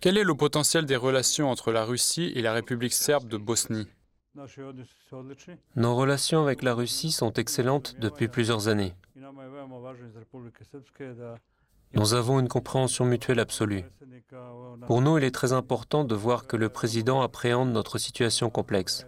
Quel 0.00 0.18
est 0.18 0.24
le 0.24 0.34
potentiel 0.34 0.84
des 0.84 0.96
relations 0.96 1.50
entre 1.50 1.72
la 1.72 1.84
Russie 1.84 2.32
et 2.34 2.42
la 2.42 2.52
République 2.52 2.92
serbe 2.92 3.28
de 3.28 3.36
Bosnie? 3.36 3.86
Nos 5.76 5.96
relations 5.96 6.42
avec 6.42 6.62
la 6.62 6.74
Russie 6.74 7.10
sont 7.10 7.32
excellentes 7.32 7.96
depuis 7.98 8.28
plusieurs 8.28 8.68
années. 8.68 8.94
Nous 11.94 12.14
avons 12.14 12.38
une 12.38 12.48
compréhension 12.48 13.04
mutuelle 13.04 13.40
absolue. 13.40 13.84
Pour 14.86 15.00
nous, 15.00 15.18
il 15.18 15.24
est 15.24 15.34
très 15.34 15.52
important 15.52 16.04
de 16.04 16.14
voir 16.14 16.46
que 16.46 16.56
le 16.56 16.68
président 16.68 17.22
appréhende 17.22 17.70
notre 17.72 17.98
situation 17.98 18.50
complexe. 18.50 19.06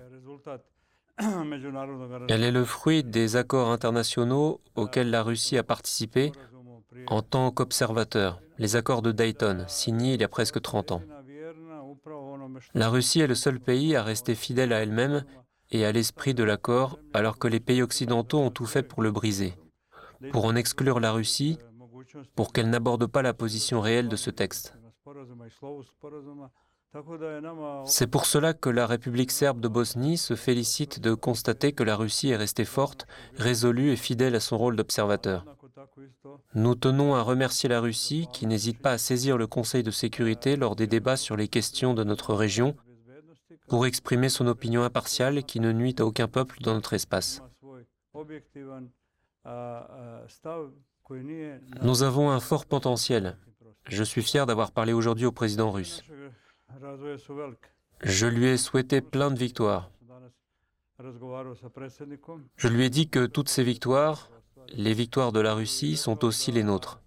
Elle 2.29 2.43
est 2.43 2.51
le 2.51 2.65
fruit 2.65 3.05
des 3.05 3.37
accords 3.37 3.69
internationaux 3.71 4.61
auxquels 4.75 5.11
la 5.11 5.23
Russie 5.23 5.59
a 5.59 5.63
participé 5.63 6.33
en 7.07 7.23
tant 7.23 7.51
qu'observateur, 7.51 8.41
les 8.59 8.77
accords 8.77 9.03
de 9.03 9.13
Dayton, 9.13 9.65
signés 9.69 10.15
il 10.15 10.21
y 10.21 10.25
a 10.25 10.29
presque 10.29 10.61
30 10.61 10.93
ans. 10.93 11.03
La 12.75 12.89
Russie 12.89 13.21
est 13.21 13.27
le 13.27 13.35
seul 13.35 13.61
pays 13.61 13.97
à 13.97 14.03
rester 14.03 14.35
fidèle 14.35 14.73
à 14.73 14.83
elle-même 14.83 15.25
et 15.71 15.85
à 15.85 15.93
l'esprit 15.93 16.35
de 16.35 16.45
l'accord, 16.45 16.99
alors 17.15 17.39
que 17.39 17.49
les 17.49 17.61
pays 17.61 17.83
occidentaux 17.83 18.41
ont 18.41 18.51
tout 18.51 18.67
fait 18.67 18.83
pour 18.83 19.03
le 19.03 19.13
briser. 19.13 19.55
Pour 20.33 20.45
en 20.45 20.57
exclure 20.57 21.01
la 21.01 21.13
Russie, 21.13 21.59
pour 22.35 22.53
qu'elle 22.53 22.71
n'aborde 22.71 23.07
pas 23.07 23.23
la 23.23 23.35
position 23.35 23.81
réelle 23.81 24.09
de 24.09 24.17
ce 24.17 24.31
texte. 24.31 24.75
C'est 27.85 28.09
pour 28.09 28.27
cela 28.27 28.53
que 28.53 28.69
la 28.69 28.87
République 28.87 29.31
serbe 29.31 29.61
de 29.61 29.69
Bosnie 29.69 30.19
se 30.19 30.35
félicite 30.35 30.99
de 30.99 31.15
constater 31.15 31.73
que 31.73 31.85
la 31.85 31.95
Russie 31.95 32.31
est 32.31 32.37
restée 32.37 32.65
forte, 32.65 33.07
résolue 33.37 33.93
et 33.93 33.97
fidèle 33.97 34.35
à 34.35 34.41
son 34.41 34.59
rôle 34.59 34.75
d'observateur. 34.75 35.45
Nous 36.55 36.75
tenons 36.75 37.15
à 37.15 37.23
remercier 37.23 37.69
la 37.69 37.81
Russie 37.81 38.29
qui 38.33 38.47
n'hésite 38.47 38.81
pas 38.81 38.93
à 38.93 38.99
saisir 38.99 39.39
le 39.39 39.47
Conseil 39.47 39.83
de 39.83 39.91
sécurité 39.91 40.57
lors 40.57 40.77
des 40.77 40.87
débats 40.87 41.17
sur 41.17 41.37
les 41.37 41.49
questions 41.49 41.95
de 41.95 42.05
notre 42.05 42.35
région 42.35 42.77
pour 43.69 43.87
exprimer 43.87 44.29
son 44.29 44.47
opinion 44.47 44.83
impartiale 44.83 45.45
qui 45.45 45.61
ne 45.61 45.73
nuit 45.73 45.95
à 45.99 46.05
aucun 46.05 46.29
peuple 46.29 46.61
dans 46.61 46.75
notre 46.75 46.93
espace. 46.93 47.43
Nous 51.83 52.03
avons 52.03 52.31
un 52.31 52.41
fort 52.41 52.67
potentiel. 52.67 53.37
Je 53.87 54.05
suis 54.05 54.23
fier 54.23 54.47
d'avoir 54.47 54.73
parlé 54.73 54.93
aujourd'hui 54.93 55.27
au 55.27 55.33
président 55.33 55.71
russe. 55.71 56.03
Je 58.03 58.27
lui 58.27 58.47
ai 58.47 58.57
souhaité 58.57 59.01
plein 59.01 59.31
de 59.31 59.39
victoires. 59.39 59.91
Je 62.57 62.69
lui 62.69 62.85
ai 62.85 62.91
dit 62.91 63.09
que 63.09 63.27
toutes 63.27 63.49
ces 63.49 63.65
victoires, 63.65 64.31
les 64.73 64.95
victoires 64.95 65.33
de 65.33 65.41
la 65.41 65.55
Russie, 65.55 65.97
sont 65.97 66.25
aussi 66.25 66.53
les 66.53 66.63
nôtres. 66.63 67.01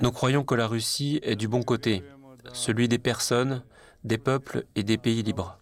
Nous 0.00 0.12
croyons 0.12 0.44
que 0.44 0.54
la 0.54 0.66
Russie 0.66 1.20
est 1.22 1.36
du 1.36 1.48
bon 1.48 1.62
côté, 1.62 2.02
celui 2.52 2.88
des 2.88 2.98
personnes, 2.98 3.64
des 4.04 4.18
peuples 4.18 4.66
et 4.74 4.82
des 4.82 4.98
pays 4.98 5.22
libres. 5.22 5.58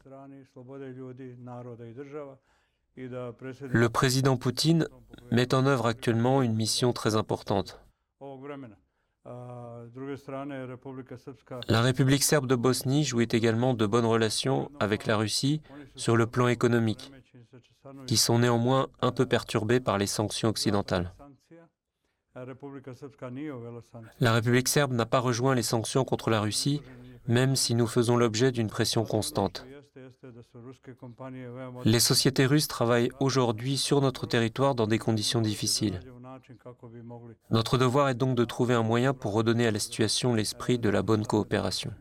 Le 2.96 3.86
président 3.88 4.36
Poutine 4.36 4.88
met 5.30 5.54
en 5.54 5.66
œuvre 5.66 5.86
actuellement 5.86 6.42
une 6.42 6.54
mission 6.54 6.92
très 6.92 7.14
importante. 7.14 7.80
La 11.68 11.82
République 11.82 12.22
serbe 12.22 12.46
de 12.46 12.54
Bosnie 12.54 13.04
jouit 13.04 13.28
également 13.30 13.74
de 13.74 13.86
bonnes 13.86 14.06
relations 14.06 14.70
avec 14.80 15.06
la 15.06 15.16
Russie 15.16 15.60
sur 15.94 16.16
le 16.16 16.26
plan 16.26 16.48
économique, 16.48 17.12
qui 18.06 18.16
sont 18.16 18.38
néanmoins 18.38 18.88
un 19.02 19.12
peu 19.12 19.26
perturbées 19.26 19.80
par 19.80 19.98
les 19.98 20.06
sanctions 20.06 20.48
occidentales. 20.48 21.12
La 24.20 24.32
République 24.32 24.68
serbe 24.68 24.92
n'a 24.92 25.06
pas 25.06 25.18
rejoint 25.18 25.54
les 25.54 25.62
sanctions 25.62 26.04
contre 26.04 26.30
la 26.30 26.40
Russie, 26.40 26.80
même 27.26 27.56
si 27.56 27.74
nous 27.74 27.86
faisons 27.86 28.16
l'objet 28.16 28.52
d'une 28.52 28.68
pression 28.68 29.04
constante. 29.04 29.66
Les 31.84 32.00
sociétés 32.00 32.46
russes 32.46 32.68
travaillent 32.68 33.10
aujourd'hui 33.20 33.76
sur 33.76 34.00
notre 34.00 34.26
territoire 34.26 34.74
dans 34.74 34.86
des 34.86 34.98
conditions 34.98 35.40
difficiles. 35.42 36.00
Notre 37.50 37.78
devoir 37.78 38.08
est 38.08 38.14
donc 38.14 38.36
de 38.36 38.44
trouver 38.44 38.74
un 38.74 38.82
moyen 38.82 39.14
pour 39.14 39.32
redonner 39.32 39.66
à 39.66 39.70
la 39.70 39.78
situation 39.78 40.34
l'esprit 40.34 40.78
de 40.78 40.88
la 40.88 41.02
bonne 41.02 41.26
coopération. 41.26 41.92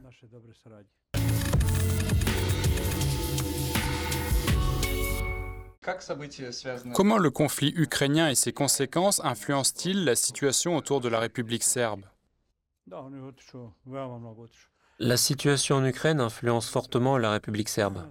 Comment 6.94 7.17
le 7.17 7.31
conflit 7.31 7.73
ukrainien 7.75 8.29
et 8.29 8.35
ses 8.35 8.53
conséquences 8.53 9.22
influencent-ils 9.23 10.03
la 10.03 10.16
situation 10.16 10.75
autour 10.75 11.01
de 11.01 11.09
la 11.09 11.19
République 11.19 11.63
serbe? 11.63 12.03
La 15.00 15.17
situation 15.17 15.78
en 15.78 15.85
Ukraine 15.85 16.19
influence 16.19 16.69
fortement 16.69 17.17
la 17.17 17.31
République 17.31 17.69
serbe. 17.69 18.03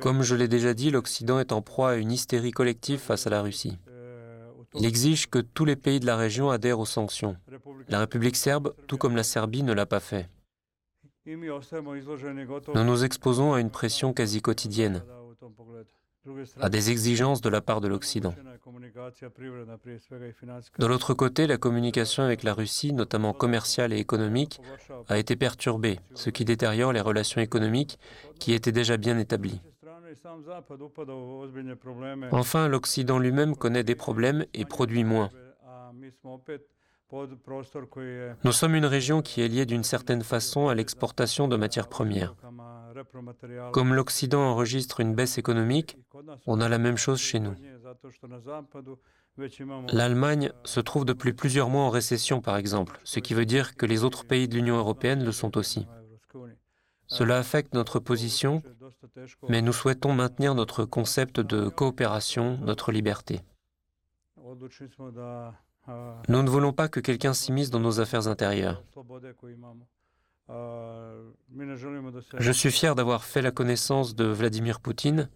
Comme 0.00 0.22
je 0.22 0.34
l'ai 0.34 0.48
déjà 0.48 0.74
dit, 0.74 0.90
l'Occident 0.90 1.38
est 1.38 1.52
en 1.52 1.62
proie 1.62 1.90
à 1.90 1.94
une 1.96 2.12
hystérie 2.12 2.52
collective 2.52 2.98
face 2.98 3.26
à 3.26 3.30
la 3.30 3.42
Russie. 3.42 3.78
Il 4.78 4.86
exige 4.86 5.28
que 5.28 5.38
tous 5.38 5.64
les 5.64 5.76
pays 5.76 6.00
de 6.00 6.06
la 6.06 6.16
région 6.16 6.50
adhèrent 6.50 6.80
aux 6.80 6.86
sanctions. 6.86 7.36
La 7.88 8.00
République 8.00 8.36
serbe, 8.36 8.74
tout 8.86 8.98
comme 8.98 9.16
la 9.16 9.22
Serbie, 9.22 9.62
ne 9.62 9.72
l'a 9.72 9.86
pas 9.86 10.00
fait. 10.00 10.28
Nous 11.26 12.84
nous 12.84 13.04
exposons 13.04 13.52
à 13.52 13.60
une 13.60 13.70
pression 13.70 14.12
quasi 14.12 14.40
quotidienne, 14.40 15.02
à 16.60 16.68
des 16.68 16.90
exigences 16.90 17.40
de 17.40 17.48
la 17.48 17.60
part 17.60 17.80
de 17.80 17.88
l'Occident. 17.88 18.34
De 20.78 20.86
l'autre 20.86 21.14
côté, 21.14 21.46
la 21.46 21.56
communication 21.56 22.22
avec 22.22 22.42
la 22.42 22.54
Russie, 22.54 22.92
notamment 22.92 23.32
commerciale 23.32 23.92
et 23.92 23.98
économique, 23.98 24.60
a 25.08 25.18
été 25.18 25.36
perturbée, 25.36 26.00
ce 26.14 26.30
qui 26.30 26.44
détériore 26.44 26.92
les 26.92 27.00
relations 27.00 27.40
économiques 27.40 27.98
qui 28.38 28.52
étaient 28.52 28.72
déjà 28.72 28.96
bien 28.96 29.18
établies. 29.18 29.60
Enfin, 32.32 32.68
l'Occident 32.68 33.18
lui-même 33.18 33.56
connaît 33.56 33.84
des 33.84 33.94
problèmes 33.94 34.44
et 34.54 34.64
produit 34.64 35.04
moins. 35.04 35.30
Nous 38.44 38.52
sommes 38.52 38.74
une 38.74 38.86
région 38.86 39.22
qui 39.22 39.40
est 39.40 39.48
liée 39.48 39.66
d'une 39.66 39.84
certaine 39.84 40.22
façon 40.22 40.68
à 40.68 40.74
l'exportation 40.74 41.46
de 41.48 41.56
matières 41.56 41.88
premières. 41.88 42.34
Comme 43.72 43.94
l'Occident 43.94 44.42
enregistre 44.42 45.00
une 45.00 45.14
baisse 45.14 45.38
économique, 45.38 45.98
on 46.46 46.60
a 46.60 46.68
la 46.68 46.78
même 46.78 46.96
chose 46.96 47.20
chez 47.20 47.38
nous. 47.38 47.54
L'Allemagne 49.92 50.50
se 50.64 50.80
trouve 50.80 51.04
depuis 51.04 51.32
plusieurs 51.32 51.68
mois 51.68 51.82
en 51.82 51.90
récession, 51.90 52.40
par 52.40 52.56
exemple, 52.56 52.98
ce 53.04 53.20
qui 53.20 53.34
veut 53.34 53.44
dire 53.44 53.76
que 53.76 53.86
les 53.86 54.02
autres 54.02 54.24
pays 54.24 54.48
de 54.48 54.54
l'Union 54.54 54.76
européenne 54.76 55.24
le 55.24 55.32
sont 55.32 55.56
aussi. 55.58 55.86
Cela 57.08 57.38
affecte 57.38 57.74
notre 57.74 58.00
position, 58.00 58.62
mais 59.48 59.62
nous 59.62 59.72
souhaitons 59.72 60.12
maintenir 60.12 60.54
notre 60.54 60.84
concept 60.84 61.40
de 61.40 61.68
coopération, 61.68 62.58
notre 62.62 62.92
liberté. 62.92 63.40
Nous 66.28 66.42
ne 66.42 66.48
voulons 66.48 66.72
pas 66.72 66.88
que 66.88 67.00
quelqu'un 67.00 67.32
s'immisce 67.32 67.70
dans 67.70 67.80
nos 67.80 68.00
affaires 68.00 68.26
intérieures. 68.28 68.82
Je 72.38 72.52
suis 72.52 72.70
fier 72.70 72.94
d'avoir 72.94 73.24
fait 73.24 73.42
la 73.42 73.50
connaissance 73.50 74.14
de 74.14 74.24
Vladimir 74.26 74.80
Poutine, 74.80 75.28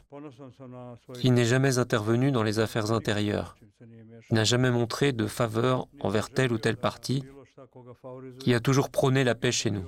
qui 1.15 1.31
n'est 1.31 1.45
jamais 1.45 1.79
intervenu 1.79 2.31
dans 2.31 2.45
les 2.45 2.59
affaires 2.61 2.93
intérieures, 2.93 3.57
n'a 4.31 4.45
jamais 4.45 4.71
montré 4.71 5.13
de 5.13 5.27
faveur 5.27 5.89
envers 6.01 6.31
tel 6.31 6.53
ou 6.53 6.59
tel 6.59 6.77
parti, 6.77 7.25
qui 8.39 8.55
a 8.55 8.61
toujours 8.61 8.91
prôné 8.91 9.25
la 9.25 9.35
paix 9.35 9.53
chez 9.53 9.71
nous. 9.71 9.85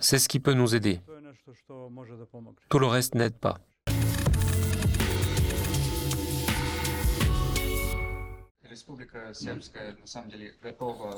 C'est 0.00 0.18
ce 0.18 0.28
qui 0.28 0.40
peut 0.40 0.54
nous 0.54 0.74
aider. 0.74 1.00
Tout 2.68 2.78
le 2.78 2.86
reste 2.86 3.14
n'aide 3.14 3.38
pas. 3.38 3.58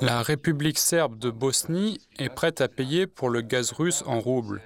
La 0.03 0.23
République 0.23 0.79
serbe 0.79 1.19
de 1.19 1.31
Bosnie 1.31 1.99
est 2.19 2.29
prête 2.29 2.61
à 2.61 2.69
payer 2.69 3.07
pour 3.07 3.31
le 3.31 3.41
gaz 3.41 3.73
russe 3.73 4.03
en 4.07 4.21
roubles. 4.21 4.61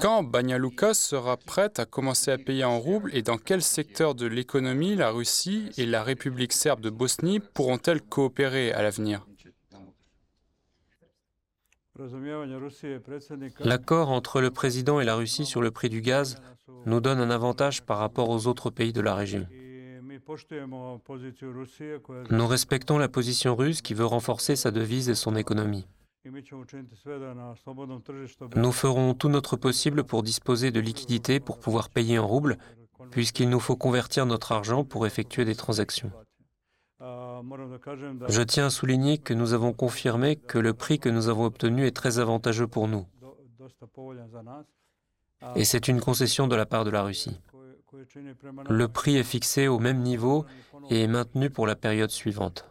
Quand 0.00 0.22
Banja 0.24 0.58
Luka 0.58 0.94
sera 0.94 1.36
prête 1.36 1.78
à 1.78 1.86
commencer 1.86 2.30
à 2.30 2.38
payer 2.38 2.64
en 2.64 2.78
roubles 2.78 3.10
et 3.14 3.22
dans 3.22 3.38
quel 3.38 3.62
secteur 3.62 4.14
de 4.14 4.26
l'économie 4.26 4.96
la 4.96 5.10
Russie 5.10 5.70
et 5.76 5.86
la 5.86 6.02
République 6.02 6.52
serbe 6.52 6.80
de 6.80 6.90
Bosnie 6.90 7.40
pourront-elles 7.40 8.02
coopérer 8.02 8.72
à 8.72 8.82
l'avenir? 8.82 9.27
L'accord 13.60 14.10
entre 14.10 14.40
le 14.40 14.50
président 14.50 15.00
et 15.00 15.04
la 15.04 15.16
Russie 15.16 15.44
sur 15.44 15.60
le 15.60 15.70
prix 15.70 15.88
du 15.88 16.00
gaz 16.00 16.40
nous 16.86 17.00
donne 17.00 17.18
un 17.18 17.30
avantage 17.30 17.82
par 17.82 17.98
rapport 17.98 18.28
aux 18.28 18.46
autres 18.46 18.70
pays 18.70 18.92
de 18.92 19.00
la 19.00 19.14
région. 19.14 19.46
Nous 22.30 22.46
respectons 22.46 22.98
la 22.98 23.08
position 23.08 23.56
russe 23.56 23.82
qui 23.82 23.94
veut 23.94 24.04
renforcer 24.04 24.56
sa 24.56 24.70
devise 24.70 25.08
et 25.08 25.14
son 25.14 25.34
économie. 25.36 25.86
Nous 28.56 28.72
ferons 28.72 29.14
tout 29.14 29.28
notre 29.28 29.56
possible 29.56 30.04
pour 30.04 30.22
disposer 30.22 30.70
de 30.70 30.80
liquidités 30.80 31.40
pour 31.40 31.58
pouvoir 31.58 31.88
payer 31.88 32.18
en 32.18 32.26
roubles 32.26 32.58
puisqu'il 33.10 33.48
nous 33.48 33.60
faut 33.60 33.76
convertir 33.76 34.26
notre 34.26 34.52
argent 34.52 34.84
pour 34.84 35.06
effectuer 35.06 35.44
des 35.44 35.54
transactions. 35.54 36.12
Je 37.00 38.42
tiens 38.42 38.66
à 38.66 38.70
souligner 38.70 39.18
que 39.18 39.32
nous 39.32 39.52
avons 39.52 39.72
confirmé 39.72 40.36
que 40.36 40.58
le 40.58 40.74
prix 40.74 40.98
que 40.98 41.08
nous 41.08 41.28
avons 41.28 41.44
obtenu 41.44 41.86
est 41.86 41.94
très 41.94 42.18
avantageux 42.18 42.66
pour 42.66 42.88
nous. 42.88 43.06
Et 45.54 45.64
c'est 45.64 45.86
une 45.86 46.00
concession 46.00 46.48
de 46.48 46.56
la 46.56 46.66
part 46.66 46.84
de 46.84 46.90
la 46.90 47.02
Russie. 47.02 47.40
Le 48.68 48.88
prix 48.88 49.16
est 49.16 49.24
fixé 49.24 49.68
au 49.68 49.78
même 49.78 50.02
niveau 50.02 50.44
et 50.90 51.02
est 51.02 51.06
maintenu 51.06 51.50
pour 51.50 51.66
la 51.66 51.76
période 51.76 52.10
suivante. 52.10 52.68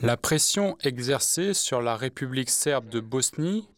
La 0.00 0.16
pression 0.16 0.76
exercée 0.82 1.54
sur 1.54 1.80
la 1.80 1.96
République 1.96 2.50
serbe 2.50 2.88
de 2.88 2.98
Bosnie 3.00 3.68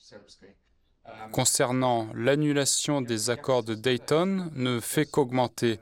concernant 1.32 2.08
l'annulation 2.14 3.00
des 3.00 3.30
accords 3.30 3.62
de 3.62 3.74
Dayton 3.74 4.50
ne 4.54 4.80
fait 4.80 5.06
qu'augmenter. 5.06 5.80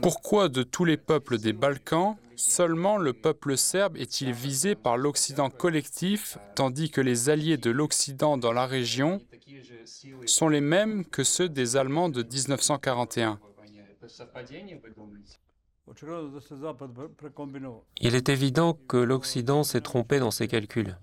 Pourquoi 0.00 0.48
de 0.48 0.62
tous 0.62 0.84
les 0.84 0.96
peuples 0.96 1.38
des 1.38 1.52
Balkans, 1.52 2.16
seulement 2.36 2.96
le 2.96 3.12
peuple 3.12 3.56
serbe 3.58 3.96
est-il 3.96 4.32
visé 4.32 4.74
par 4.74 4.96
l'Occident 4.96 5.50
collectif, 5.50 6.38
tandis 6.54 6.90
que 6.90 7.02
les 7.02 7.28
alliés 7.28 7.58
de 7.58 7.70
l'Occident 7.70 8.38
dans 8.38 8.52
la 8.52 8.66
région 8.66 9.20
sont 10.24 10.48
les 10.48 10.62
mêmes 10.62 11.04
que 11.04 11.22
ceux 11.22 11.48
des 11.48 11.76
Allemands 11.76 12.08
de 12.08 12.22
1941 12.22 13.38
il 18.00 18.14
est 18.14 18.28
évident 18.28 18.74
que 18.74 18.96
l'Occident 18.96 19.62
s'est 19.62 19.80
trompé 19.80 20.18
dans 20.18 20.30
ses 20.30 20.48
calculs. 20.48 20.98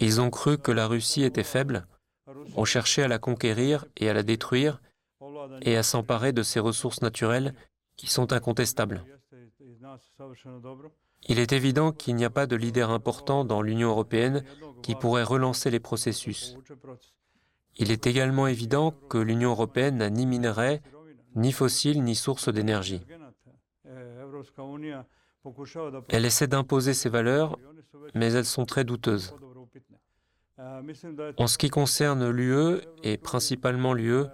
Ils 0.00 0.20
ont 0.20 0.30
cru 0.30 0.58
que 0.58 0.72
la 0.72 0.86
Russie 0.86 1.24
était 1.24 1.42
faible, 1.42 1.86
ont 2.56 2.64
cherché 2.64 3.02
à 3.02 3.08
la 3.08 3.18
conquérir 3.18 3.86
et 3.96 4.08
à 4.08 4.14
la 4.14 4.22
détruire 4.22 4.80
et 5.62 5.76
à 5.76 5.82
s'emparer 5.82 6.32
de 6.32 6.42
ses 6.42 6.60
ressources 6.60 7.02
naturelles 7.02 7.54
qui 7.96 8.06
sont 8.06 8.32
incontestables. 8.32 9.04
Il 11.28 11.38
est 11.38 11.52
évident 11.52 11.92
qu'il 11.92 12.16
n'y 12.16 12.24
a 12.24 12.30
pas 12.30 12.46
de 12.46 12.56
leader 12.56 12.90
important 12.90 13.44
dans 13.44 13.62
l'Union 13.62 13.88
européenne 13.88 14.44
qui 14.82 14.94
pourrait 14.94 15.22
relancer 15.22 15.70
les 15.70 15.80
processus. 15.80 16.56
Il 17.76 17.90
est 17.90 18.06
également 18.06 18.46
évident 18.46 18.92
que 19.08 19.18
l'Union 19.18 19.50
européenne 19.50 19.96
n'a 19.96 20.10
ni 20.10 20.26
minerais, 20.26 20.82
ni 21.34 21.52
fossiles 21.52 22.02
ni 22.02 22.14
source 22.14 22.48
d'énergie. 22.48 23.02
Elle 26.08 26.24
essaie 26.24 26.46
d'imposer 26.46 26.94
ses 26.94 27.08
valeurs, 27.08 27.58
mais 28.14 28.32
elles 28.32 28.44
sont 28.44 28.64
très 28.64 28.84
douteuses. 28.84 29.34
En 31.36 31.46
ce 31.46 31.58
qui 31.58 31.68
concerne 31.68 32.28
l'UE, 32.28 32.80
et 33.02 33.16
principalement 33.16 33.92
l'UE, 33.92 34.24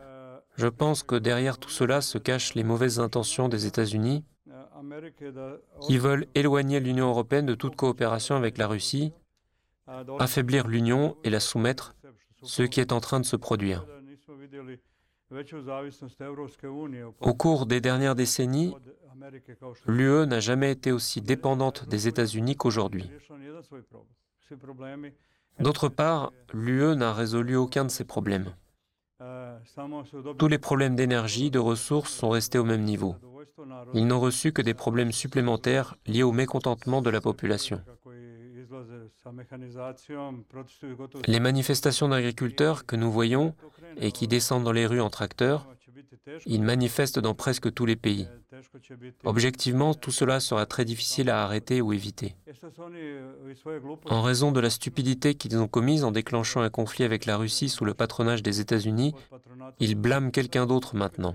je 0.56 0.67
pense 0.67 1.02
que 1.02 1.14
derrière 1.14 1.58
tout 1.58 1.70
cela 1.70 2.00
se 2.00 2.19
cachent 2.19 2.55
les 2.55 2.64
mauvaises 2.64 3.00
intentions 3.00 3.49
des 3.49 3.67
États-Unis 3.67 4.25
qui 5.81 5.99
veulent 5.99 6.26
éloigner 6.35 6.81
l'Union 6.81 7.08
européenne 7.08 7.46
de 7.46 7.55
toute 7.55 7.76
coopération 7.76 8.37
avec 8.37 8.58
la 8.58 8.67
Russie, 8.67 9.12
affaiblir 10.19 10.67
l'Union 10.69 11.17
et 11.25 11.31
la 11.31 11.41
soumettre, 11.41 11.94
ce 12.43 12.62
qui 12.62 12.81
est 12.81 12.93
en 12.93 13.00
train 13.00 13.20
de 13.20 13.26
se 13.26 13.37
produire. 13.37 13.87
Au 17.21 17.35
cours 17.35 17.67
des 17.67 17.81
dernières 17.81 18.15
décennies, 18.15 18.75
l'UE 19.87 20.27
n'a 20.27 20.41
jamais 20.41 20.73
été 20.73 20.93
aussi 20.93 21.21
dépendante 21.21 21.88
des 21.88 22.09
États-Unis 22.09 22.56
qu'aujourd'hui. 22.56 23.11
D'autre 25.61 25.88
part, 25.88 26.32
l'UE 26.53 26.97
n'a 26.97 27.12
résolu 27.12 27.56
aucun 27.56 27.85
de 27.85 27.91
ces 27.91 28.05
problèmes. 28.05 28.53
Tous 30.38 30.49
les 30.49 30.59
problèmes 30.59 30.97
d'énergie, 30.97 31.50
de 31.50 31.59
ressources 31.59 32.12
sont 32.12 32.31
restés 32.31 32.59
au 32.59 32.65
même 32.65 32.82
niveau. 32.82 33.15
Ils 33.94 34.06
n'ont 34.06 34.21
reçu 34.21 34.53
que 34.53 34.62
des 34.62 34.75
problèmes 34.75 35.12
supplémentaires 35.12 35.97
liés 36.06 36.23
au 36.23 36.32
mécontentement 36.32 37.03
de 37.03 37.11
la 37.11 37.21
population. 37.21 37.82
Les 41.27 41.41
manifestations 41.41 42.09
d'agriculteurs 42.09 42.87
que 42.87 42.97
nous 42.97 43.11
voyons 43.11 43.55
et 43.97 44.12
qui 44.12 44.29
descendent 44.29 44.65
dans 44.65 44.73
les 44.73 44.87
rues 44.87 45.01
en 45.01 45.11
tracteurs, 45.11 45.67
ils 46.47 46.62
manifestent 46.62 47.19
dans 47.19 47.35
presque 47.35 47.73
tous 47.73 47.87
les 47.87 47.97
pays. 47.97 48.29
Objectivement, 49.25 49.95
tout 49.95 50.11
cela 50.11 50.41
sera 50.41 50.67
très 50.67 50.85
difficile 50.85 51.31
à 51.31 51.43
arrêter 51.43 51.81
ou 51.81 51.93
éviter. 51.93 52.37
En 54.07 54.23
raison 54.23 54.53
de 54.53 54.61
la 54.61 54.71
stupidité 54.71 55.35
qu'ils 55.35 55.59
ont 55.59 55.69
commise 55.69 56.05
en 56.05 56.13
déclenchant 56.13 56.61
un 56.61 56.71
conflit 56.71 57.05
avec 57.05 57.27
la 57.27 57.37
Russie 57.37 57.69
sous 57.69 57.85
le 57.85 57.95
patronage 57.95 58.43
des 58.43 58.61
États-Unis, 58.61 59.15
ils 59.79 59.95
blâment 59.95 60.31
quelqu'un 60.31 60.67
d'autre 60.67 60.97
maintenant. 60.97 61.35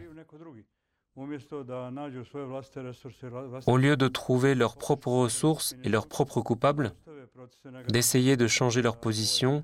Au 3.68 3.78
lieu 3.78 3.95
de 3.95 4.07
trouver 4.10 4.54
leurs 4.54 4.75
propres 4.75 5.12
ressources 5.12 5.75
et 5.83 5.89
leurs 5.89 6.07
propres 6.07 6.42
coupables, 6.42 6.94
d'essayer 7.89 8.38
de 8.38 8.47
changer 8.47 8.81
leur 8.81 8.97
position, 8.97 9.63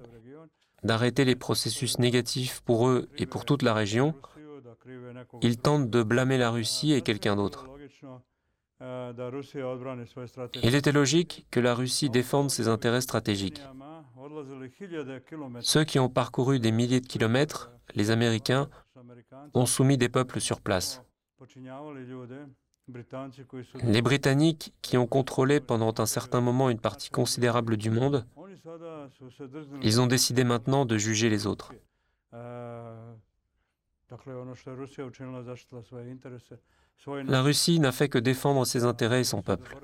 d'arrêter 0.84 1.26
les 1.26 1.36
processus 1.36 2.00
négatifs 2.00 2.62
pour 2.62 2.88
eux 2.88 3.10
et 3.18 3.26
pour 3.26 3.46
toute 3.46 3.62
la 3.62 3.74
région, 3.74 4.16
ils 5.42 5.58
tentent 5.58 5.90
de 5.90 6.04
blâmer 6.04 6.38
la 6.38 6.50
Russie 6.50 6.94
et 6.94 7.02
quelqu'un 7.02 7.36
d'autre. 7.36 7.68
Il 10.64 10.76
était 10.76 10.92
logique 10.92 11.46
que 11.52 11.60
la 11.60 11.76
Russie 11.76 12.10
défende 12.10 12.50
ses 12.50 12.68
intérêts 12.68 13.02
stratégiques. 13.02 13.62
Ceux 15.62 15.84
qui 15.84 16.00
ont 16.00 16.10
parcouru 16.10 16.60
des 16.60 16.72
milliers 16.72 17.02
de 17.02 17.06
kilomètres, 17.06 17.72
les 17.94 18.10
Américains, 18.10 18.70
ont 19.54 19.66
soumis 19.66 19.98
des 19.98 20.10
peuples 20.10 20.40
sur 20.40 20.62
place. 20.62 21.04
Les 23.84 24.02
Britanniques, 24.02 24.74
qui 24.82 24.98
ont 24.98 25.08
contrôlé 25.08 25.60
pendant 25.60 25.94
un 25.98 26.06
certain 26.06 26.42
moment 26.42 26.70
une 26.70 26.80
partie 26.80 27.10
considérable 27.10 27.78
du 27.78 27.90
monde, 27.90 28.26
ils 29.82 30.02
ont 30.02 30.08
décidé 30.08 30.44
maintenant 30.44 30.86
de 30.86 30.98
juger 30.98 31.30
les 31.30 31.48
autres. 31.48 31.74
La 37.26 37.42
Russie 37.42 37.80
n'a 37.80 37.92
fait 37.92 38.10
que 38.10 38.18
défendre 38.20 38.66
ses 38.66 38.84
intérêts 38.84 39.22
et 39.22 39.26
son 39.26 39.42
peuple. 39.42 39.78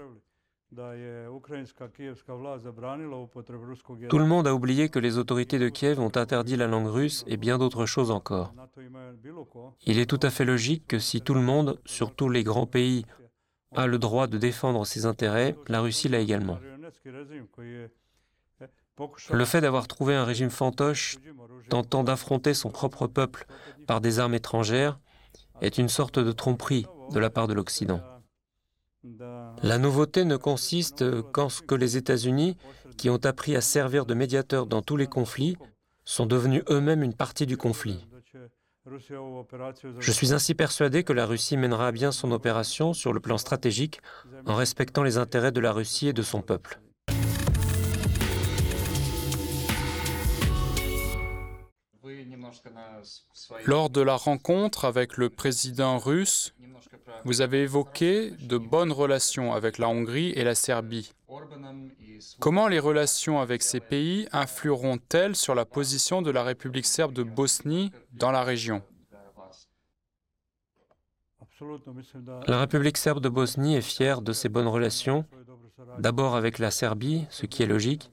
Tout 4.09 4.19
le 4.19 4.25
monde 4.25 4.47
a 4.47 4.53
oublié 4.53 4.89
que 4.89 4.99
les 4.99 5.17
autorités 5.17 5.59
de 5.59 5.69
Kiev 5.69 5.99
ont 5.99 6.15
interdit 6.15 6.57
la 6.57 6.67
langue 6.67 6.87
russe 6.87 7.23
et 7.27 7.37
bien 7.37 7.57
d'autres 7.57 7.85
choses 7.85 8.11
encore. 8.11 8.53
Il 9.85 9.99
est 9.99 10.05
tout 10.05 10.19
à 10.21 10.29
fait 10.29 10.45
logique 10.45 10.87
que 10.87 10.99
si 10.99 11.21
tout 11.21 11.33
le 11.33 11.41
monde, 11.41 11.79
surtout 11.85 12.29
les 12.29 12.43
grands 12.43 12.67
pays, 12.67 13.05
a 13.75 13.87
le 13.87 13.97
droit 13.97 14.27
de 14.27 14.37
défendre 14.37 14.85
ses 14.85 15.05
intérêts, 15.05 15.55
la 15.67 15.81
Russie 15.81 16.09
l'a 16.09 16.19
également. 16.19 16.59
Le 19.31 19.45
fait 19.45 19.61
d'avoir 19.61 19.87
trouvé 19.87 20.15
un 20.15 20.23
régime 20.23 20.49
fantoche 20.49 21.17
tentant 21.69 22.03
d'affronter 22.03 22.53
son 22.53 22.69
propre 22.69 23.07
peuple 23.07 23.45
par 23.85 24.01
des 24.01 24.19
armes 24.19 24.33
étrangères 24.33 24.99
est 25.61 25.77
une 25.77 25.89
sorte 25.89 26.19
de 26.19 26.31
tromperie 26.31 26.87
de 27.11 27.19
la 27.19 27.29
part 27.29 27.47
de 27.47 27.53
l'Occident. 27.53 28.01
La 29.63 29.77
nouveauté 29.77 30.25
ne 30.25 30.37
consiste 30.37 31.21
qu'en 31.31 31.49
ce 31.49 31.61
que 31.61 31.75
les 31.75 31.97
États-Unis, 31.97 32.57
qui 32.97 33.09
ont 33.09 33.23
appris 33.25 33.55
à 33.55 33.61
servir 33.61 34.05
de 34.05 34.13
médiateurs 34.13 34.65
dans 34.65 34.81
tous 34.81 34.97
les 34.97 35.07
conflits, 35.07 35.57
sont 36.03 36.25
devenus 36.25 36.63
eux-mêmes 36.69 37.03
une 37.03 37.13
partie 37.13 37.45
du 37.45 37.57
conflit. 37.57 38.07
Je 39.99 40.11
suis 40.11 40.33
ainsi 40.33 40.55
persuadé 40.55 41.03
que 41.03 41.13
la 41.13 41.25
Russie 41.25 41.57
mènera 41.57 41.87
à 41.87 41.91
bien 41.91 42.11
son 42.11 42.31
opération 42.31 42.93
sur 42.93 43.13
le 43.13 43.19
plan 43.19 43.37
stratégique 43.37 43.99
en 44.45 44.55
respectant 44.55 45.03
les 45.03 45.17
intérêts 45.17 45.51
de 45.51 45.59
la 45.59 45.71
Russie 45.71 46.07
et 46.07 46.13
de 46.13 46.21
son 46.21 46.41
peuple. 46.41 46.79
Lors 53.65 53.89
de 53.89 54.01
la 54.01 54.15
rencontre 54.15 54.85
avec 54.85 55.17
le 55.17 55.29
président 55.29 55.97
russe, 55.97 56.53
vous 57.25 57.41
avez 57.41 57.63
évoqué 57.63 58.31
de 58.39 58.57
bonnes 58.57 58.91
relations 58.91 59.53
avec 59.53 59.77
la 59.77 59.89
Hongrie 59.89 60.31
et 60.31 60.43
la 60.43 60.55
Serbie. 60.55 61.11
Comment 62.39 62.67
les 62.67 62.79
relations 62.79 63.39
avec 63.39 63.61
ces 63.63 63.79
pays 63.79 64.27
influeront-elles 64.31 65.35
sur 65.35 65.55
la 65.55 65.65
position 65.65 66.21
de 66.21 66.31
la 66.31 66.43
République 66.43 66.85
serbe 66.85 67.13
de 67.13 67.23
Bosnie 67.23 67.91
dans 68.13 68.31
la 68.31 68.43
région? 68.43 68.81
La 72.47 72.59
République 72.59 72.97
serbe 72.97 73.19
de 73.19 73.29
Bosnie 73.29 73.75
est 73.75 73.81
fière 73.81 74.21
de 74.21 74.31
ses 74.31 74.49
bonnes 74.49 74.67
relations, 74.67 75.25
d'abord 75.99 76.35
avec 76.35 76.59
la 76.59 76.71
Serbie, 76.71 77.25
ce 77.29 77.45
qui 77.45 77.63
est 77.63 77.67
logique, 77.67 78.11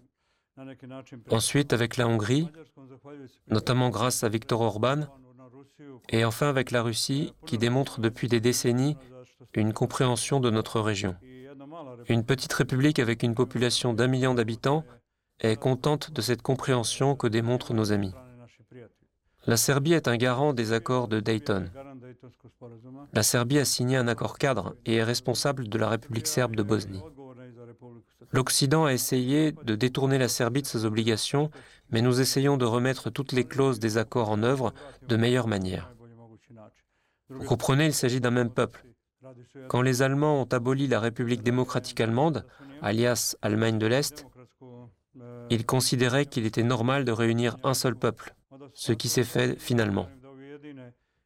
ensuite 1.31 1.73
avec 1.73 1.97
la 1.97 2.07
Hongrie, 2.07 2.49
notamment 3.49 3.91
grâce 3.91 4.25
à 4.25 4.29
Viktor 4.29 4.61
Orban, 4.61 5.07
et 6.09 6.25
enfin 6.25 6.49
avec 6.49 6.71
la 6.71 6.83
Russie, 6.83 7.35
qui 7.45 7.59
démontre 7.59 8.01
depuis 8.01 8.29
des 8.29 8.41
décennies 8.41 8.97
une 9.55 9.73
compréhension 9.73 10.41
de 10.41 10.51
notre 10.51 10.81
région. 10.81 11.17
Une 12.09 12.25
petite 12.25 12.53
république 12.53 12.99
avec 12.99 13.23
une 13.23 13.35
population 13.35 13.95
d'un 13.95 14.07
million 14.07 14.35
d'habitants 14.35 14.85
est 15.41 15.57
contente 15.57 16.11
de 16.12 16.21
cette 16.21 16.43
compréhension 16.43 17.17
que 17.17 17.26
démontrent 17.26 17.75
nos 17.75 17.93
amis. 17.93 18.14
La 19.47 19.57
Serbie 19.57 19.93
est 19.93 20.09
un 20.09 20.17
garant 20.17 20.55
des 20.55 20.73
accords 20.73 21.09
de 21.09 21.21
Dayton. 21.21 21.71
La 23.12 23.23
Serbie 23.23 23.59
a 23.59 23.64
signé 23.64 23.97
un 23.97 24.09
accord 24.09 24.38
cadre 24.38 24.75
et 24.87 24.97
est 24.97 25.05
responsable 25.05 25.69
de 25.69 25.79
la 25.79 25.88
République 25.88 26.26
serbe 26.26 26.57
de 26.57 26.62
Bosnie. 26.62 27.03
L'Occident 28.33 28.87
a 28.87 28.93
essayé 28.93 29.53
de 29.53 29.75
détourner 29.75 30.19
la 30.19 30.29
Serbie 30.29 30.62
de 30.62 30.67
ses 30.67 30.85
obligations, 30.87 31.50
mais 31.91 32.00
nous 32.00 32.21
essayons 32.21 32.57
de 32.57 32.64
remettre 32.64 33.11
toutes 33.11 33.33
les 33.33 33.45
clauses 33.45 33.79
des 33.79 33.99
accords 33.99 34.31
en 34.31 34.43
œuvre 34.43 34.73
de 35.07 35.17
meilleure 35.17 35.47
manière. 35.47 35.93
Vous 37.29 37.45
comprenez, 37.45 37.87
il 37.87 37.95
s'agit 37.95 38.21
d'un 38.21 38.31
même 38.31 38.50
peuple. 38.50 38.85
Quand 39.69 39.83
les 39.83 40.02
Allemands 40.02 40.40
ont 40.40 40.49
aboli 40.52 40.87
la 40.87 41.00
République 41.00 41.43
démocratique 41.43 42.00
allemande, 42.00 42.47
alias 42.83 43.37
Allemagne 43.43 43.78
de 43.78 43.87
l'Est, 43.87 44.26
ils 45.50 45.66
considéraient 45.66 46.26
qu'il 46.26 46.47
était 46.47 46.62
normal 46.62 47.04
de 47.04 47.12
réunir 47.12 47.57
un 47.62 47.75
seul 47.75 47.95
peuple, 47.95 48.35
ce 48.73 48.93
qui 48.93 49.09
s'est 49.09 49.25
fait 49.25 49.59
finalement. 49.59 50.09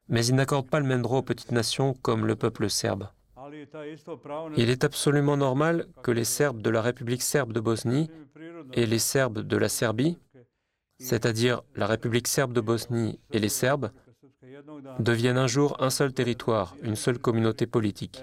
Mais 0.08 0.24
ils 0.26 0.34
n'accordent 0.34 0.70
pas 0.70 0.80
le 0.80 0.86
même 0.86 1.02
droit 1.02 1.18
aux 1.18 1.22
petites 1.22 1.52
nations 1.52 1.94
comme 1.94 2.26
le 2.26 2.36
peuple 2.36 2.70
serbe. 2.70 3.08
Il 4.56 4.70
est 4.70 4.84
absolument 4.84 5.36
normal 5.36 5.86
que 6.02 6.10
les 6.10 6.24
Serbes 6.24 6.62
de 6.62 6.70
la 6.70 6.82
République 6.82 7.22
serbe 7.22 7.52
de 7.52 7.60
Bosnie 7.60 8.10
et 8.72 8.86
les 8.86 8.98
Serbes 8.98 9.40
de 9.40 9.56
la 9.56 9.68
Serbie, 9.68 10.18
c'est-à-dire 10.98 11.62
la 11.74 11.86
République 11.86 12.28
serbe 12.28 12.52
de 12.52 12.60
Bosnie 12.60 13.20
et 13.30 13.38
les 13.38 13.48
Serbes, 13.48 13.90
deviennent 14.98 15.38
un 15.38 15.46
jour 15.46 15.76
un 15.80 15.90
seul 15.90 16.12
territoire, 16.12 16.76
une 16.82 16.96
seule 16.96 17.18
communauté 17.18 17.66
politique. 17.66 18.22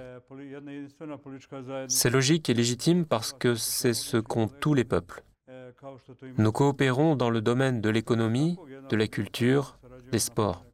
C'est 1.87 2.09
logique 2.09 2.49
et 2.49 2.53
légitime 2.53 3.05
parce 3.05 3.33
que 3.33 3.55
c'est 3.55 3.93
ce 3.93 4.17
qu'ont 4.17 4.47
tous 4.47 4.73
les 4.73 4.83
peuples. 4.83 5.23
Nous 6.37 6.51
coopérons 6.51 7.15
dans 7.15 7.29
le 7.29 7.41
domaine 7.41 7.81
de 7.81 7.89
l'économie, 7.89 8.57
de 8.89 8.95
la 8.95 9.07
culture, 9.07 9.77
des 10.11 10.19
sports. 10.19 10.65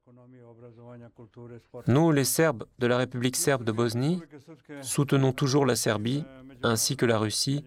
Nous, 1.88 2.12
les 2.12 2.24
Serbes 2.24 2.66
de 2.80 2.88
la 2.88 2.98
République 2.98 3.36
serbe 3.36 3.64
de 3.64 3.72
Bosnie, 3.72 4.22
soutenons 4.82 5.34
toujours 5.34 5.66
la 5.66 5.76
Serbie 5.76 6.24
ainsi 6.64 6.96
que 6.96 7.06
la 7.06 7.18
Russie 7.18 7.64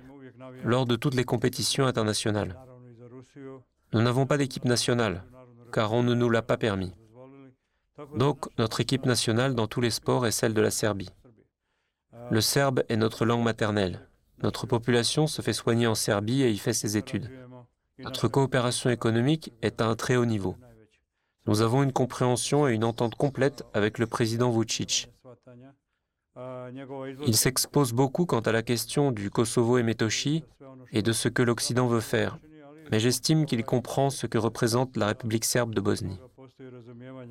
lors 0.63 0.87
de 0.87 0.97
toutes 0.97 1.15
les 1.15 1.25
compétitions 1.25 1.87
internationales. 1.87 2.57
Nous 3.93 4.03
n'avons 4.03 4.27
pas 4.27 4.37
d'équipe 4.37 4.65
nationale, 4.65 5.25
car 5.73 5.93
on 5.93 6.03
ne 6.03 6.15
nous 6.15 6.31
l'a 6.31 6.43
pas 6.43 6.57
permis. 6.57 6.93
Donc, 8.17 8.47
notre 8.59 8.81
équipe 8.81 9.07
nationale 9.07 9.55
dans 9.55 9.67
tous 9.67 9.81
les 9.81 9.91
sports 9.91 10.27
est 10.27 10.33
celle 10.33 10.55
de 10.55 10.61
la 10.61 10.71
Serbie. 10.71 11.11
Le 12.31 12.41
serbe 12.41 12.83
est 12.89 12.97
notre 12.97 13.25
langue 13.25 13.45
maternelle. 13.45 14.09
Notre 14.43 14.67
population 14.67 15.27
se 15.27 15.43
fait 15.43 15.53
soigner 15.53 15.87
en 15.87 15.95
Serbie 15.95 16.43
et 16.43 16.51
y 16.51 16.59
fait 16.59 16.73
ses 16.73 16.97
études. 16.97 17.31
Notre 17.99 18.29
coopération 18.29 18.91
économique 18.91 19.53
est 19.63 19.81
à 19.81 19.87
un 19.87 19.95
très 19.95 20.17
haut 20.17 20.27
niveau. 20.27 20.57
Nous 21.47 21.61
avons 21.61 21.83
une 21.83 21.93
compréhension 21.93 22.67
et 22.67 22.73
une 22.73 22.85
entente 22.85 23.15
complète 23.15 23.65
avec 23.75 23.99
le 23.99 24.07
président 24.07 24.51
Vucic. 24.51 25.11
Il 27.27 27.37
s'expose 27.37 27.93
beaucoup 27.93 28.27
quant 28.27 28.41
à 28.41 28.51
la 28.51 28.63
question 28.63 29.13
du 29.13 29.31
Kosovo 29.31 29.79
et 29.79 29.83
Metochi 29.85 30.45
et 30.91 31.03
de 31.03 31.13
ce 31.13 31.29
que 31.29 31.43
l'Occident 31.43 31.87
veut 31.87 32.01
faire, 32.01 32.39
mais 32.91 32.99
j'estime 32.99 33.47
qu'il 33.47 33.65
comprend 33.65 34.11
ce 34.11 34.27
que 34.27 34.39
représente 34.39 34.97
la 34.97 35.07
République 35.07 35.45
serbe 35.45 35.75
de 35.75 35.81
Bosnie. 35.81 36.19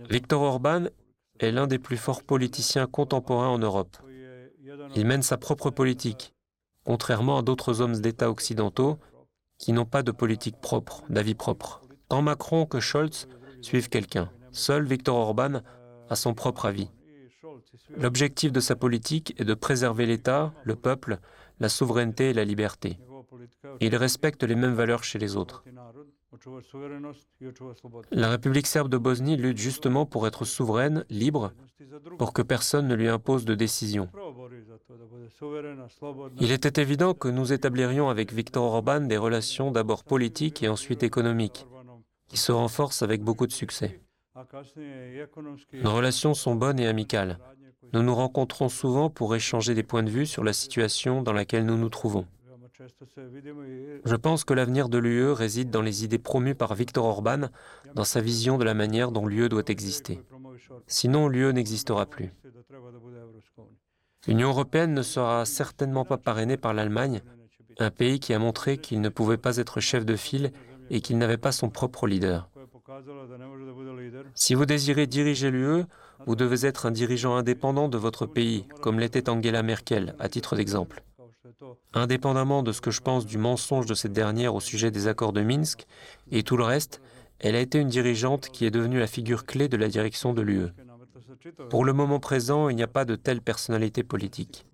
Viktor 0.10 0.42
Orban 0.42 0.86
est 1.40 1.52
l'un 1.52 1.68
des 1.68 1.80
plus 1.80 1.98
forts 1.98 2.24
politiciens 2.24 2.88
contemporains 2.88 3.48
en 3.48 3.60
Europe. 3.60 3.98
Il 4.96 5.06
mène 5.06 5.22
sa 5.22 5.38
propre 5.38 5.70
politique, 5.70 6.34
contrairement 6.84 7.38
à 7.38 7.42
d'autres 7.42 7.82
hommes 7.82 8.00
d'État 8.00 8.30
occidentaux 8.30 8.98
qui 9.58 9.72
n'ont 9.72 9.86
pas 9.86 10.04
de 10.04 10.12
politique 10.12 10.60
propre, 10.60 11.04
d'avis 11.10 11.36
propre. 11.36 11.82
Tant 12.10 12.22
Macron 12.22 12.66
que 12.66 12.80
Scholz 12.80 13.28
suivent 13.62 13.90
quelqu'un. 13.90 14.30
Seul 14.52 14.86
Viktor 14.86 15.16
Orban 15.16 15.62
a 16.10 16.16
son 16.16 16.34
propre 16.34 16.66
avis. 16.66 16.90
L'objectif 17.96 18.52
de 18.52 18.60
sa 18.60 18.76
politique 18.76 19.34
est 19.40 19.46
de 19.46 19.54
préserver 19.54 20.06
l'État, 20.06 20.54
le 20.64 20.76
peuple, 20.76 21.20
la 21.60 21.70
souveraineté 21.70 22.30
et 22.30 22.34
la 22.34 22.46
liberté. 22.46 23.00
il 23.80 23.96
respecte 23.96 24.44
les 24.44 24.56
mêmes 24.56 24.74
valeurs 24.74 25.04
chez 25.04 25.18
les 25.18 25.38
autres. 25.38 25.64
La 28.12 28.30
République 28.30 28.68
serbe 28.68 28.90
de 28.90 28.98
Bosnie 28.98 29.38
lutte 29.38 29.58
justement 29.58 30.06
pour 30.06 30.28
être 30.28 30.46
souveraine, 30.46 31.06
libre, 31.10 31.54
pour 32.18 32.34
que 32.34 32.42
personne 32.42 32.88
ne 32.88 32.96
lui 32.96 33.08
impose 33.08 33.46
de 33.46 33.56
décision. 33.56 34.10
Il 36.40 36.52
était 36.52 36.82
évident 36.82 37.14
que 37.14 37.28
nous 37.28 37.54
établirions 37.54 38.10
avec 38.10 38.34
Viktor 38.34 38.64
Orban 38.64 39.02
des 39.02 39.18
relations 39.18 39.72
d'abord 39.72 40.04
politiques 40.04 40.64
et 40.64 40.70
ensuite 40.70 41.04
économiques, 41.04 41.66
qui 42.28 42.38
se 42.38 42.52
renforcent 42.52 43.04
avec 43.04 43.24
beaucoup 43.24 43.48
de 43.48 43.52
succès. 43.52 44.02
Nos 45.74 45.94
relations 45.94 46.34
sont 46.34 46.56
bonnes 46.56 46.80
et 46.80 46.88
amicales. 46.88 47.40
Nous 47.94 48.02
nous 48.02 48.16
rencontrons 48.16 48.70
souvent 48.70 49.10
pour 49.10 49.36
échanger 49.36 49.76
des 49.76 49.84
points 49.84 50.04
de 50.04 50.10
vue 50.10 50.26
sur 50.26 50.44
la 50.44 50.54
situation 50.54 51.22
dans 51.22 51.34
laquelle 51.34 51.66
nous 51.66 51.78
nous 51.78 51.90
trouvons. 51.90 52.26
Je 54.06 54.16
pense 54.16 54.44
que 54.44 54.54
l'avenir 54.54 54.90
de 54.90 54.98
l'UE 54.98 55.32
réside 55.32 55.70
dans 55.70 55.82
les 55.82 56.04
idées 56.04 56.18
promues 56.18 56.56
par 56.56 56.74
Viktor 56.74 57.06
Orban, 57.06 57.50
dans 57.94 58.04
sa 58.04 58.22
vision 58.22 58.58
de 58.58 58.64
la 58.64 58.74
manière 58.74 59.12
dont 59.12 59.28
l'UE 59.28 59.50
doit 59.50 59.68
exister. 59.68 60.22
Sinon, 60.88 61.28
l'UE 61.28 61.54
n'existera 61.54 62.06
plus. 62.06 62.34
L'Union 64.28 64.50
européenne 64.50 64.94
ne 64.94 65.02
sera 65.02 65.46
certainement 65.46 66.06
pas 66.06 66.18
parrainée 66.18 66.58
par 66.58 66.74
l'Allemagne, 66.74 67.22
un 67.80 67.92
pays 67.92 68.20
qui 68.20 68.34
a 68.34 68.40
montré 68.40 68.78
qu'il 68.78 69.02
ne 69.02 69.10
pouvait 69.10 69.38
pas 69.38 69.58
être 69.58 69.80
chef 69.80 70.06
de 70.06 70.16
file 70.16 70.52
et 70.90 71.02
qu'il 71.02 71.18
n'avait 71.18 71.38
pas 71.38 71.52
son 71.52 71.70
propre 71.70 72.08
leader. 72.08 72.50
Si 74.36 74.54
vous 74.56 74.66
désirez 74.66 75.08
diriger 75.08 75.52
l'UE, 75.52 75.84
vous 76.26 76.36
devez 76.36 76.66
être 76.66 76.86
un 76.86 76.92
dirigeant 76.92 77.36
indépendant 77.36 77.90
de 77.90 77.98
votre 77.98 78.26
pays, 78.26 78.66
comme 78.82 79.00
l'était 79.00 79.30
Angela 79.30 79.64
Merkel, 79.64 80.16
à 80.20 80.30
titre 80.30 80.56
d'exemple. 80.56 81.04
Indépendamment 81.94 82.64
de 82.64 82.72
ce 82.72 82.82
que 82.82 82.92
je 82.92 83.02
pense 83.02 83.26
du 83.26 83.38
mensonge 83.38 83.86
de 83.86 83.94
cette 83.94 84.14
dernière 84.14 84.56
au 84.56 84.60
sujet 84.60 84.92
des 84.92 85.08
accords 85.08 85.34
de 85.34 85.42
Minsk 85.42 85.86
et 86.32 86.44
tout 86.44 86.58
le 86.58 86.64
reste, 86.64 87.02
elle 87.40 87.56
a 87.56 87.60
été 87.60 87.80
une 87.80 87.90
dirigeante 87.90 88.50
qui 88.50 88.66
est 88.66 88.72
devenue 88.72 89.00
la 89.00 89.08
figure 89.08 89.46
clé 89.46 89.68
de 89.68 89.78
la 89.78 89.90
direction 89.90 90.34
de 90.34 90.42
l'UE. 90.42 90.72
Pour 91.70 91.84
le 91.84 91.94
moment 91.94 92.20
présent, 92.20 92.70
il 92.70 92.76
n'y 92.76 92.84
a 92.84 92.88
pas 92.88 93.06
de 93.06 93.16
telle 93.16 93.42
personnalité 93.42 94.04
politique. 94.04 94.66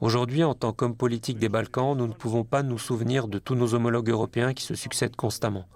Aujourd'hui, 0.00 0.44
en 0.44 0.54
tant 0.54 0.72
qu'homme 0.72 0.96
politique 0.96 1.38
des 1.38 1.48
Balkans, 1.48 1.96
nous 1.96 2.08
ne 2.08 2.12
pouvons 2.12 2.44
pas 2.44 2.62
nous 2.62 2.78
souvenir 2.78 3.28
de 3.28 3.38
tous 3.38 3.54
nos 3.54 3.74
homologues 3.74 4.10
européens 4.10 4.52
qui 4.52 4.64
se 4.64 4.74
succèdent 4.74 5.16
constamment. 5.16 5.66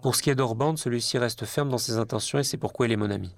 Pour 0.00 0.14
ce 0.14 0.22
qui 0.22 0.30
est 0.30 0.34
d'Orban, 0.34 0.76
celui-ci 0.76 1.18
reste 1.18 1.44
ferme 1.44 1.70
dans 1.70 1.78
ses 1.78 1.98
intentions 1.98 2.38
et 2.38 2.44
c'est 2.44 2.56
pourquoi 2.56 2.86
il 2.86 2.92
est 2.92 2.96
mon 2.96 3.10
ami. 3.10 3.34